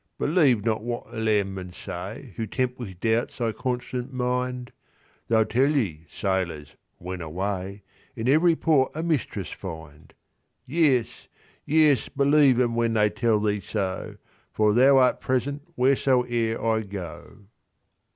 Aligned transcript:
'Believe 0.17 0.65
not 0.65 0.81
what 0.81 1.11
the 1.11 1.19
landmen 1.19 1.69
sayWho 1.69 2.49
tempt 2.49 2.79
with 2.79 2.99
doubts 2.99 3.37
thy 3.37 3.51
constant 3.51 4.11
mind:They'll 4.11 5.45
tell 5.45 5.71
thee, 5.71 6.07
sailors, 6.11 6.75
when 6.97 7.21
away, 7.21 7.83
In 8.15 8.27
every 8.27 8.55
port 8.55 8.93
a 8.95 9.03
mistress 9.03 9.51
find:Yes, 9.51 11.27
yes, 11.67 12.09
believe 12.09 12.57
them 12.57 12.73
when 12.73 12.93
they 12.93 13.11
tell 13.11 13.39
thee 13.39 13.59
so, 13.59 14.17
For 14.51 14.73
Thou 14.73 14.97
art 14.97 15.21
present 15.21 15.61
wheresoe'er 15.77 16.59
I 16.59 16.81
go. 16.81 17.45